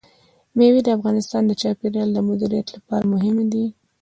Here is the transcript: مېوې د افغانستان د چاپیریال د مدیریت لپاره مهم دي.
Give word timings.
مېوې 0.57 0.81
د 0.83 0.89
افغانستان 0.97 1.41
د 1.47 1.51
چاپیریال 1.61 2.09
د 2.13 2.19
مدیریت 2.29 2.67
لپاره 2.75 3.03
مهم 3.13 3.35
دي. 3.53 3.65